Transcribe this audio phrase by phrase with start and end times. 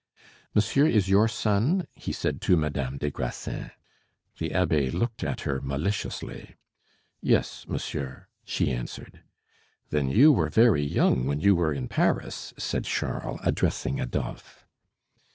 [0.55, 3.69] "Monsieur is your son?" he said to Madame des Grassins.
[4.39, 6.55] The abbe looked at her maliciously.
[7.21, 9.21] "Yes, monsieur," she answered.
[9.91, 14.65] "Then you were very young when you were in Paris?" said Charles, addressing Adolphe.